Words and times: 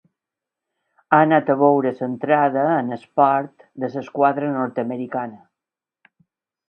Ha 1.13 1.19
anat 1.25 1.51
a 1.53 1.55
veure 1.59 1.91
l'entrada 1.99 2.63
al 2.77 2.95
port 3.21 3.67
de 3.85 3.93
l'esquadra 3.97 4.51
nord-americana. 4.59 5.41